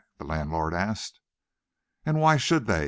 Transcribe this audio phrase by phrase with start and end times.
[0.17, 1.19] the landlord asked.
[2.07, 2.79] "And why should they?"